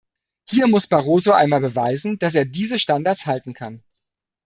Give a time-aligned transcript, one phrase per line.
[0.49, 3.83] Hier muss Barroso einmal beweisen, dass er diese Standards halten kann.